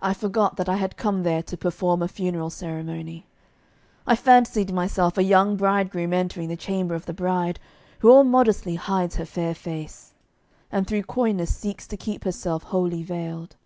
I 0.00 0.14
forgot 0.14 0.56
that 0.56 0.70
I 0.70 0.76
had 0.76 0.96
come 0.96 1.22
there 1.22 1.42
to 1.42 1.54
perform 1.54 2.00
a 2.00 2.08
funeral 2.08 2.48
ceremony; 2.48 3.26
I 4.06 4.16
fancied 4.16 4.72
myself 4.72 5.18
a 5.18 5.22
young 5.22 5.56
bridegroom 5.56 6.14
entering 6.14 6.48
the 6.48 6.56
chamber 6.56 6.94
of 6.94 7.04
the 7.04 7.12
bride, 7.12 7.60
who 7.98 8.10
all 8.10 8.24
modestly 8.24 8.76
hides 8.76 9.16
her 9.16 9.26
fair 9.26 9.54
face, 9.54 10.14
and 10.72 10.86
through 10.86 11.02
coyness 11.02 11.54
seeks 11.54 11.86
to 11.88 11.98
keep 11.98 12.24
herself 12.24 12.62
wholly 12.72 13.02
veiled. 13.02 13.56